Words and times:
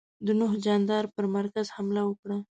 د 0.25 0.27
نوح 0.39 0.53
جاندار 0.65 1.03
پر 1.15 1.25
مرکز 1.35 1.65
حمله 1.75 2.01
وکړه. 2.05 2.37